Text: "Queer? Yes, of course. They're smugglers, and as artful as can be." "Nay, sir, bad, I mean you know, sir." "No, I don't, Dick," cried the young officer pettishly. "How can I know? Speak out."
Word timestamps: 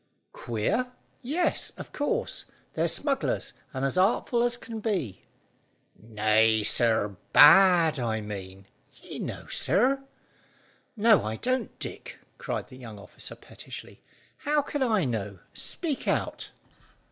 "Queer? 0.33 0.91
Yes, 1.21 1.73
of 1.77 1.91
course. 1.93 2.45
They're 2.73 2.87
smugglers, 2.87 3.53
and 3.71 3.85
as 3.85 3.99
artful 3.99 4.41
as 4.41 4.57
can 4.57 4.79
be." 4.79 5.25
"Nay, 5.95 6.63
sir, 6.63 7.17
bad, 7.33 7.99
I 7.99 8.19
mean 8.19 8.65
you 9.03 9.19
know, 9.19 9.45
sir." 9.45 10.01
"No, 10.97 11.23
I 11.23 11.35
don't, 11.35 11.77
Dick," 11.77 12.17
cried 12.39 12.69
the 12.69 12.77
young 12.77 12.97
officer 12.97 13.35
pettishly. 13.35 14.01
"How 14.37 14.63
can 14.63 14.81
I 14.81 15.05
know? 15.05 15.37
Speak 15.53 16.07
out." 16.07 16.49